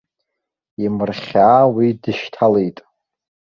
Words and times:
Имырхьаа 0.85 1.59
уи 1.75 1.87
дышьҭалеит. 2.01 2.77